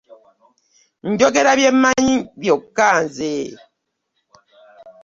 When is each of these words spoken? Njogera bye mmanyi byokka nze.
Njogera 1.09 1.51
bye 1.59 1.69
mmanyi 1.75 2.15
byokka 2.39 2.87
nze. 3.03 3.31